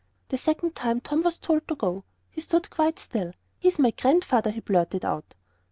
The 0.29 0.37
second 0.39 0.73
time 0.75 0.99
Tom 0.99 1.21
was 1.21 1.37
told 1.37 1.67
to 1.67 1.75
go. 1.75 2.05
He 2.31 2.41
stood 2.41 2.71
quite 2.71 2.97
still. 2.97 3.33
"He's 3.59 3.77
my 3.77 3.91
Grandfather!" 3.91 4.49
he 4.49 4.59
blurted 4.61 5.05
out. 5.05 5.35